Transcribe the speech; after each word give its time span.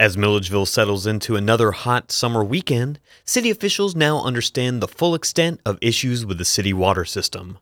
As 0.00 0.16
Milledgeville 0.16 0.64
settles 0.64 1.06
into 1.06 1.36
another 1.36 1.72
hot 1.72 2.10
summer 2.10 2.42
weekend, 2.42 2.98
city 3.26 3.50
officials 3.50 3.94
now 3.94 4.22
understand 4.22 4.80
the 4.80 4.88
full 4.88 5.14
extent 5.14 5.60
of 5.66 5.76
issues 5.82 6.24
with 6.24 6.38
the 6.38 6.44
city 6.46 6.72
water 6.72 7.04
system. 7.04 7.58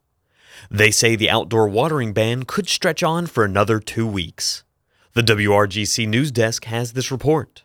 They 0.70 0.92
say 0.92 1.16
the 1.16 1.28
outdoor 1.28 1.66
watering 1.66 2.12
ban 2.12 2.44
could 2.44 2.68
stretch 2.68 3.02
on 3.02 3.26
for 3.26 3.44
another 3.44 3.80
two 3.80 4.06
weeks. 4.06 4.62
The 5.14 5.22
WRGC 5.22 6.06
News 6.06 6.30
Desk 6.30 6.64
has 6.66 6.92
this 6.92 7.10
report. 7.10 7.64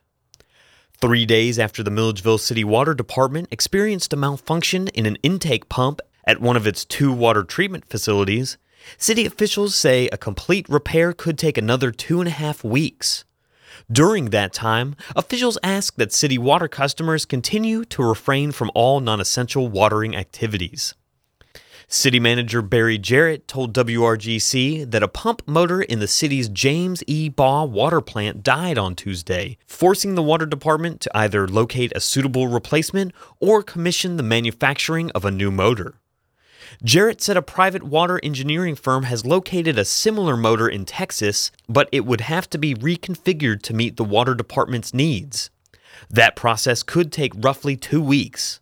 Three 0.99 1.27
days 1.27 1.59
after 1.59 1.83
the 1.83 1.91
Milledgeville 1.91 2.39
City 2.39 2.63
Water 2.63 2.95
Department 2.95 3.49
experienced 3.51 4.11
a 4.11 4.17
malfunction 4.17 4.87
in 4.87 5.05
an 5.05 5.17
intake 5.21 5.69
pump 5.69 6.01
at 6.25 6.41
one 6.41 6.57
of 6.57 6.65
its 6.65 6.83
two 6.83 7.13
water 7.13 7.43
treatment 7.43 7.87
facilities, 7.87 8.57
city 8.97 9.27
officials 9.27 9.75
say 9.75 10.07
a 10.07 10.17
complete 10.17 10.67
repair 10.67 11.13
could 11.13 11.37
take 11.37 11.59
another 11.59 11.91
two 11.91 12.19
and 12.21 12.27
a 12.27 12.31
half 12.31 12.63
weeks. 12.63 13.23
During 13.91 14.29
that 14.29 14.53
time, 14.53 14.95
officials 15.15 15.57
ask 15.63 15.95
that 15.95 16.13
city 16.13 16.37
water 16.37 16.67
customers 16.67 17.25
continue 17.25 17.85
to 17.85 18.03
refrain 18.03 18.51
from 18.51 18.71
all 18.73 18.99
non 18.99 19.19
essential 19.19 19.67
watering 19.67 20.15
activities. 20.15 20.95
City 21.87 22.19
Manager 22.19 22.61
Barry 22.61 22.97
Jarrett 22.97 23.47
told 23.47 23.73
WRGC 23.73 24.89
that 24.89 25.03
a 25.03 25.07
pump 25.07 25.43
motor 25.45 25.81
in 25.81 25.99
the 25.99 26.07
city's 26.07 26.49
James 26.49 27.03
E. 27.05 27.29
Baugh 27.29 27.65
water 27.65 28.01
plant 28.01 28.41
died 28.41 28.77
on 28.77 28.95
Tuesday, 28.95 29.57
forcing 29.67 30.15
the 30.15 30.23
water 30.23 30.45
department 30.45 31.01
to 31.01 31.17
either 31.17 31.47
locate 31.47 31.91
a 31.95 31.99
suitable 31.99 32.47
replacement 32.47 33.13
or 33.39 33.61
commission 33.61 34.17
the 34.17 34.23
manufacturing 34.23 35.11
of 35.11 35.23
a 35.23 35.31
new 35.31 35.51
motor. 35.51 35.99
Jarrett 36.83 37.21
said 37.21 37.37
a 37.37 37.41
private 37.41 37.83
water 37.83 38.19
engineering 38.23 38.75
firm 38.75 39.03
has 39.03 39.25
located 39.25 39.77
a 39.77 39.85
similar 39.85 40.37
motor 40.37 40.67
in 40.67 40.85
Texas, 40.85 41.51
but 41.67 41.89
it 41.91 42.05
would 42.05 42.21
have 42.21 42.49
to 42.51 42.57
be 42.57 42.75
reconfigured 42.75 43.61
to 43.63 43.73
meet 43.73 43.97
the 43.97 44.03
water 44.03 44.35
department's 44.35 44.93
needs. 44.93 45.49
That 46.09 46.35
process 46.35 46.83
could 46.83 47.11
take 47.11 47.33
roughly 47.35 47.75
two 47.75 48.01
weeks. 48.01 48.59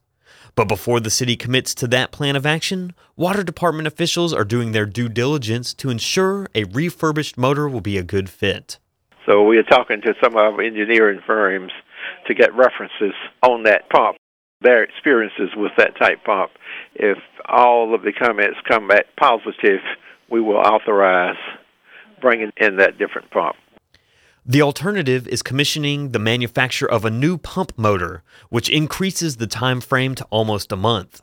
But 0.55 0.67
before 0.67 0.99
the 0.99 1.09
city 1.09 1.37
commits 1.37 1.73
to 1.75 1.87
that 1.87 2.11
plan 2.11 2.35
of 2.35 2.45
action, 2.45 2.93
water 3.15 3.43
department 3.43 3.87
officials 3.87 4.33
are 4.33 4.43
doing 4.43 4.71
their 4.73 4.85
due 4.85 5.07
diligence 5.07 5.73
to 5.75 5.89
ensure 5.89 6.47
a 6.53 6.65
refurbished 6.65 7.37
motor 7.37 7.69
will 7.69 7.81
be 7.81 7.97
a 7.97 8.03
good 8.03 8.29
fit. 8.29 8.77
So 9.25 9.43
we 9.43 9.57
are 9.57 9.63
talking 9.63 10.01
to 10.01 10.13
some 10.21 10.33
of 10.33 10.37
our 10.37 10.61
engineering 10.61 11.21
firms 11.25 11.71
to 12.27 12.33
get 12.33 12.53
references 12.53 13.13
on 13.43 13.63
that 13.63 13.89
pump, 13.89 14.17
their 14.61 14.83
experiences 14.83 15.49
with 15.55 15.71
that 15.77 15.97
type 15.97 16.23
pump. 16.23 16.51
If 16.95 17.17
all 17.47 17.93
of 17.93 18.03
the 18.03 18.13
comments 18.13 18.57
come 18.67 18.87
back 18.87 19.05
positive, 19.17 19.81
we 20.29 20.41
will 20.41 20.57
authorize 20.57 21.37
bringing 22.21 22.51
in 22.57 22.77
that 22.77 22.97
different 22.97 23.31
pump. 23.31 23.55
The 24.45 24.61
alternative 24.61 25.27
is 25.27 25.43
commissioning 25.43 26.11
the 26.11 26.19
manufacture 26.19 26.89
of 26.89 27.05
a 27.05 27.11
new 27.11 27.37
pump 27.37 27.73
motor, 27.77 28.23
which 28.49 28.69
increases 28.69 29.37
the 29.37 29.47
time 29.47 29.81
frame 29.81 30.15
to 30.15 30.25
almost 30.31 30.71
a 30.71 30.75
month. 30.75 31.21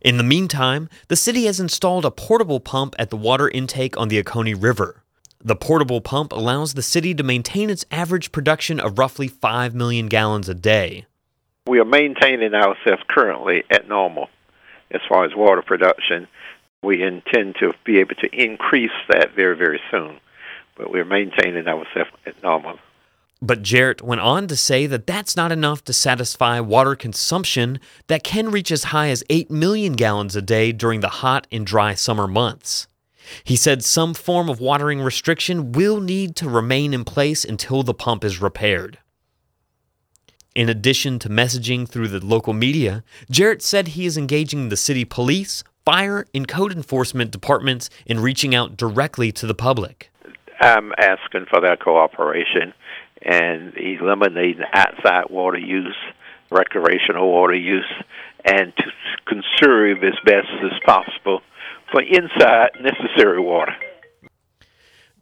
In 0.00 0.16
the 0.16 0.22
meantime, 0.22 0.88
the 1.08 1.16
city 1.16 1.46
has 1.46 1.58
installed 1.58 2.04
a 2.04 2.12
portable 2.12 2.60
pump 2.60 2.94
at 3.00 3.10
the 3.10 3.16
water 3.16 3.48
intake 3.48 3.96
on 3.96 4.08
the 4.08 4.18
Oconee 4.20 4.54
River. 4.54 5.02
The 5.42 5.56
portable 5.56 6.00
pump 6.00 6.32
allows 6.32 6.74
the 6.74 6.82
city 6.82 7.14
to 7.14 7.22
maintain 7.24 7.68
its 7.68 7.84
average 7.90 8.30
production 8.30 8.78
of 8.78 8.98
roughly 8.98 9.26
5 9.26 9.74
million 9.74 10.06
gallons 10.06 10.48
a 10.48 10.54
day. 10.54 11.06
We 11.68 11.80
are 11.80 11.84
maintaining 11.84 12.54
ourselves 12.54 13.02
currently 13.10 13.62
at 13.70 13.86
normal 13.88 14.30
as 14.90 15.02
far 15.06 15.26
as 15.26 15.34
water 15.36 15.60
production. 15.60 16.26
We 16.82 17.02
intend 17.02 17.56
to 17.60 17.74
be 17.84 17.98
able 17.98 18.14
to 18.22 18.28
increase 18.32 18.90
that 19.10 19.34
very, 19.36 19.54
very 19.54 19.78
soon, 19.90 20.18
but 20.78 20.90
we're 20.90 21.04
maintaining 21.04 21.68
ourselves 21.68 22.10
at 22.24 22.42
normal. 22.42 22.78
But 23.42 23.60
Jarrett 23.60 24.00
went 24.00 24.22
on 24.22 24.46
to 24.46 24.56
say 24.56 24.86
that 24.86 25.06
that's 25.06 25.36
not 25.36 25.52
enough 25.52 25.84
to 25.84 25.92
satisfy 25.92 26.58
water 26.58 26.96
consumption 26.96 27.80
that 28.06 28.24
can 28.24 28.50
reach 28.50 28.72
as 28.72 28.84
high 28.84 29.10
as 29.10 29.22
8 29.28 29.50
million 29.50 29.92
gallons 29.92 30.34
a 30.36 30.42
day 30.42 30.72
during 30.72 31.00
the 31.00 31.20
hot 31.20 31.46
and 31.52 31.66
dry 31.66 31.92
summer 31.92 32.26
months. 32.26 32.88
He 33.44 33.56
said 33.56 33.84
some 33.84 34.14
form 34.14 34.48
of 34.48 34.58
watering 34.58 35.02
restriction 35.02 35.72
will 35.72 36.00
need 36.00 36.34
to 36.36 36.48
remain 36.48 36.94
in 36.94 37.04
place 37.04 37.44
until 37.44 37.82
the 37.82 37.92
pump 37.92 38.24
is 38.24 38.40
repaired. 38.40 38.98
In 40.58 40.68
addition 40.68 41.20
to 41.20 41.28
messaging 41.28 41.88
through 41.88 42.08
the 42.08 42.18
local 42.18 42.52
media, 42.52 43.04
Jarrett 43.30 43.62
said 43.62 43.86
he 43.86 44.06
is 44.06 44.16
engaging 44.16 44.70
the 44.70 44.76
city 44.76 45.04
police, 45.04 45.62
fire, 45.84 46.26
and 46.34 46.48
code 46.48 46.72
enforcement 46.72 47.30
departments 47.30 47.88
in 48.06 48.18
reaching 48.18 48.56
out 48.56 48.76
directly 48.76 49.30
to 49.30 49.46
the 49.46 49.54
public. 49.54 50.10
I'm 50.60 50.90
asking 50.98 51.46
for 51.48 51.60
their 51.60 51.76
cooperation 51.76 52.74
and 53.22 53.72
eliminating 53.76 54.64
outside 54.72 55.30
water 55.30 55.60
use, 55.60 55.94
recreational 56.50 57.30
water 57.30 57.54
use, 57.54 57.92
and 58.44 58.72
to 58.78 58.90
conserve 59.28 60.02
as 60.02 60.18
best 60.24 60.48
as 60.64 60.76
possible 60.84 61.40
for 61.92 62.02
inside 62.02 62.70
necessary 62.80 63.40
water. 63.40 63.76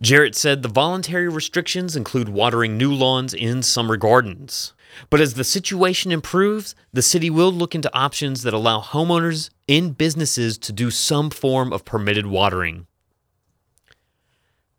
Jarrett 0.00 0.34
said 0.34 0.62
the 0.62 0.68
voluntary 0.68 1.28
restrictions 1.28 1.96
include 1.96 2.28
watering 2.28 2.76
new 2.76 2.92
lawns 2.92 3.32
in 3.32 3.62
summer 3.62 3.96
gardens. 3.96 4.74
But 5.08 5.20
as 5.20 5.34
the 5.34 5.44
situation 5.44 6.12
improves, 6.12 6.74
the 6.92 7.02
city 7.02 7.30
will 7.30 7.50
look 7.50 7.74
into 7.74 7.94
options 7.96 8.42
that 8.42 8.52
allow 8.52 8.80
homeowners 8.80 9.48
and 9.68 9.96
businesses 9.96 10.58
to 10.58 10.72
do 10.72 10.90
some 10.90 11.30
form 11.30 11.72
of 11.72 11.84
permitted 11.86 12.26
watering. 12.26 12.86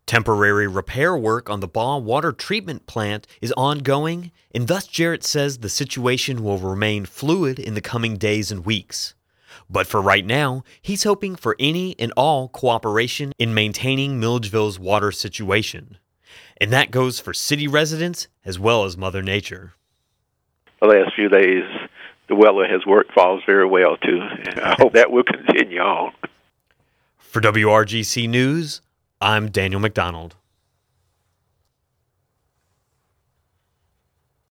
Temporary 0.06 0.68
repair 0.68 1.16
work 1.16 1.50
on 1.50 1.60
the 1.60 1.68
Baugh 1.68 1.98
water 1.98 2.32
treatment 2.32 2.86
plant 2.86 3.26
is 3.42 3.52
ongoing, 3.56 4.30
and 4.54 4.68
thus 4.68 4.86
Jarrett 4.86 5.24
says 5.24 5.58
the 5.58 5.68
situation 5.68 6.42
will 6.42 6.58
remain 6.58 7.04
fluid 7.04 7.58
in 7.58 7.74
the 7.74 7.80
coming 7.80 8.16
days 8.16 8.50
and 8.50 8.64
weeks. 8.64 9.14
But 9.68 9.86
for 9.86 10.00
right 10.00 10.24
now, 10.24 10.62
he's 10.80 11.04
hoping 11.04 11.36
for 11.36 11.56
any 11.58 11.94
and 11.98 12.12
all 12.16 12.48
cooperation 12.48 13.32
in 13.38 13.54
maintaining 13.54 14.18
Milledgeville's 14.20 14.78
water 14.78 15.12
situation. 15.12 15.98
And 16.60 16.72
that 16.72 16.90
goes 16.90 17.20
for 17.20 17.32
city 17.32 17.68
residents 17.68 18.28
as 18.44 18.58
well 18.58 18.84
as 18.84 18.96
Mother 18.96 19.22
Nature. 19.22 19.74
The 20.80 20.88
last 20.88 21.14
few 21.14 21.28
days, 21.28 21.64
the 22.28 22.34
weather 22.34 22.66
has 22.66 22.86
worked 22.86 23.12
for 23.12 23.36
us 23.36 23.42
very 23.46 23.66
well, 23.66 23.96
too. 23.96 24.20
I 24.62 24.76
hope 24.78 24.92
that 24.94 25.10
will 25.10 25.24
continue 25.24 25.80
on. 25.80 26.12
For 27.18 27.40
WRGC 27.40 28.28
News, 28.28 28.80
I'm 29.20 29.50
Daniel 29.50 29.80
McDonald. 29.80 30.36